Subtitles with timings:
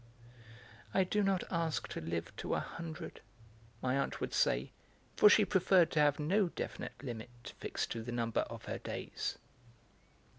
[0.95, 3.21] "I do not ask to live to a hundred,"
[3.83, 4.71] my aunt would say,
[5.15, 9.37] for she preferred to have no definite limit fixed to the number of her days.